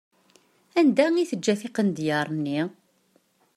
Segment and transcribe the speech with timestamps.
[0.79, 2.59] Anda i teǧǧa tiqnedyaṛ-nni?